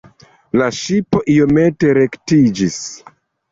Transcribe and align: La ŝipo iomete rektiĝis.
La 0.61 0.69
ŝipo 0.77 1.21
iomete 1.35 1.93
rektiĝis. 2.01 2.83